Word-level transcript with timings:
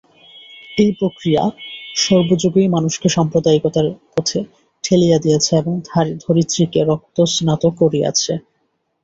এই 0.77 0.91
প্রক্রিয়া 0.99 1.43
সর্বযুগেই 1.97 2.67
মানুষকে 2.67 3.07
সাম্প্রদায়িকতার 3.09 3.85
পথে 4.13 4.39
ঠেলিয়া 4.83 5.17
দিয়াছে 5.19 5.51
এবং 5.57 5.73
ধরিত্রীকে 6.23 6.79
রক্তস্নাত 6.83 7.63
করিয়াছে। 7.79 8.33